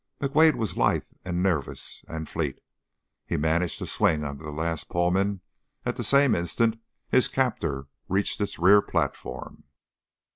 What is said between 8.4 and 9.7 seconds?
its rear platform.